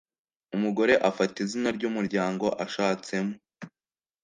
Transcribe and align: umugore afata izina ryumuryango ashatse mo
umugore 0.55 0.93
afata 1.09 1.35
izina 1.45 1.69
ryumuryango 1.77 2.45
ashatse 2.65 3.13
mo 3.25 3.33